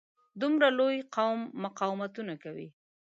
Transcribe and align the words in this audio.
دومره 0.41 0.67
لوی 0.79 0.97
قوم 1.15 1.39
مقاومتونه 1.63 2.33
کوي. 2.43 2.67